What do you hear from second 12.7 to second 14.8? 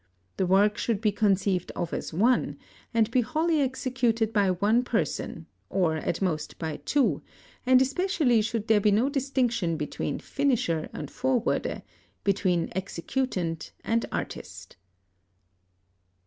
"executant" and "artist."